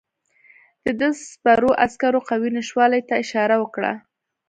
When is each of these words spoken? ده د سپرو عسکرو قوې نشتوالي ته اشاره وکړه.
ده 0.83 0.91
د 0.99 1.01
سپرو 1.29 1.71
عسکرو 1.85 2.19
قوې 2.29 2.49
نشتوالي 2.57 3.01
ته 3.07 3.13
اشاره 3.23 3.55
وکړه. 3.59 3.93